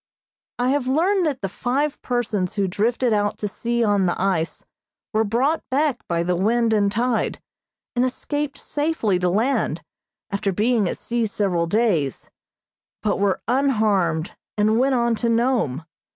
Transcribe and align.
I 0.57 0.69
have 0.69 0.87
learned 0.87 1.27
that 1.27 1.41
the 1.43 1.47
five 1.47 2.01
persons 2.01 2.55
who 2.55 2.67
drifted 2.67 3.13
out 3.13 3.37
to 3.37 3.47
sea 3.47 3.83
on 3.83 4.07
the 4.07 4.19
ice 4.19 4.65
were 5.13 5.23
brought 5.23 5.61
back 5.69 5.99
by 6.07 6.23
the 6.23 6.35
wind 6.35 6.73
and 6.73 6.91
tide, 6.91 7.39
and 7.95 8.03
escaped 8.03 8.57
safely 8.57 9.19
to 9.19 9.29
land, 9.29 9.83
after 10.31 10.51
being 10.51 10.89
at 10.89 10.97
sea 10.97 11.27
several 11.27 11.67
days, 11.67 12.31
but 13.03 13.19
were 13.19 13.43
unharmed, 13.47 14.31
and 14.57 14.79
went 14.79 14.95
on 14.95 15.13
to 15.17 15.29
Nome. 15.29 15.85